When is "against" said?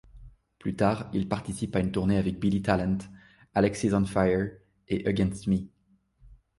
5.07-5.45